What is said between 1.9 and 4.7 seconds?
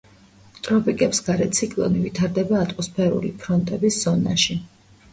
ვითარდება ატმოსფერული ფრონტების ზონაში.